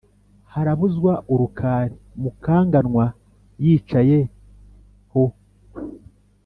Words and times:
harabuzwa 0.53 1.11
urukari 1.31 1.95
mukanganwa 2.21 3.05
yicaye 3.63 4.19
ho, 5.11 5.23